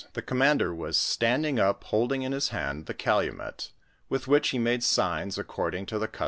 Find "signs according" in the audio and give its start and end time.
4.81-5.85